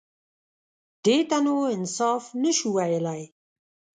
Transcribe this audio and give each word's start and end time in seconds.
_دې 1.05 1.17
ته 1.29 1.37
نو 1.45 1.55
انصاف 1.75 2.23
نه 2.41 2.51
شو 2.57 2.69
ويلای. 2.75 3.21